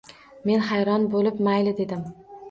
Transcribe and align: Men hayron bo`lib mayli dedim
Men 0.49 0.61
hayron 0.69 1.05
bo`lib 1.15 1.43
mayli 1.49 1.75
dedim 1.81 2.01